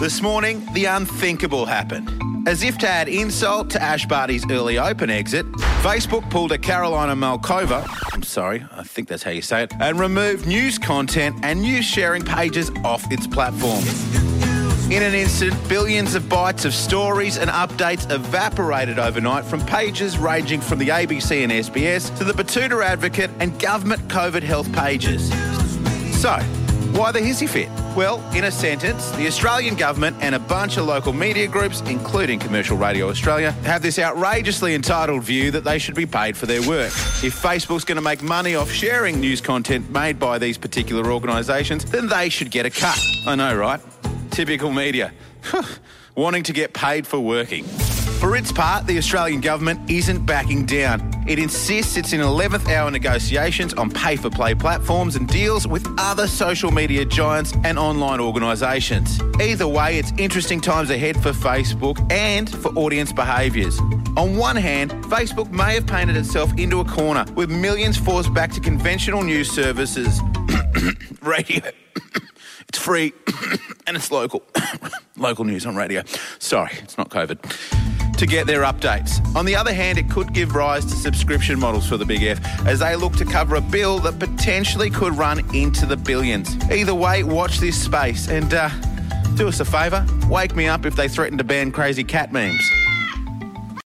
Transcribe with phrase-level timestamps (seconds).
[0.00, 2.48] This morning, the unthinkable happened.
[2.48, 5.44] As if to add insult to Ash Barty's early open exit,
[5.82, 10.00] Facebook pulled a Carolina Malkova, I'm sorry, I think that's how you say it, and
[10.00, 13.84] removed news content and news sharing pages off its platform.
[14.90, 20.62] In an instant, billions of bytes of stories and updates evaporated overnight from pages ranging
[20.62, 25.28] from the ABC and SBS to the Batuta Advocate and government COVID health pages.
[26.18, 26.38] So,
[26.92, 27.68] why the hissy fit?
[27.96, 32.38] Well, in a sentence, the Australian government and a bunch of local media groups, including
[32.38, 36.62] Commercial Radio Australia, have this outrageously entitled view that they should be paid for their
[36.62, 36.92] work.
[37.24, 41.84] If Facebook's going to make money off sharing news content made by these particular organisations,
[41.84, 42.98] then they should get a cut.
[43.26, 43.80] I know, right?
[44.30, 45.12] Typical media.
[46.14, 47.64] Wanting to get paid for working.
[48.20, 51.24] For its part, the Australian government isn't backing down.
[51.26, 55.88] It insists it's in 11th hour negotiations on pay for play platforms and deals with
[55.96, 59.18] other social media giants and online organisations.
[59.40, 63.80] Either way, it's interesting times ahead for Facebook and for audience behaviours.
[64.18, 68.52] On one hand, Facebook may have painted itself into a corner with millions forced back
[68.52, 70.20] to conventional news services,
[71.22, 71.62] radio.
[72.68, 73.12] It's free
[73.88, 74.44] and it's local.
[75.16, 76.04] local news on radio.
[76.38, 77.89] Sorry, it's not COVID.
[78.20, 79.34] To get their updates.
[79.34, 82.38] On the other hand, it could give rise to subscription models for the Big F
[82.66, 86.54] as they look to cover a bill that potentially could run into the billions.
[86.70, 88.68] Either way, watch this space and uh,
[89.36, 92.62] do us a favour wake me up if they threaten to ban crazy cat memes.